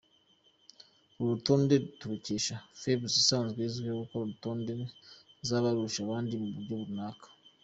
Uru 1.19 1.29
rutonde 1.37 1.75
turukesha 1.99 2.55
Forbes 2.79 3.13
isanzwe 3.23 3.59
izwiho 3.67 3.95
gukora 4.03 4.25
intonde 4.31 4.73
z’abarusha 5.47 5.99
abandi 6.05 6.33
mu 6.41 6.47
buryo 6.55 6.75
runaka. 6.87 7.27